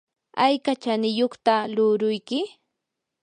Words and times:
¿ayka 0.45 0.73
chaniyuqtaq 0.83 1.63
luuruyki? 1.75 2.39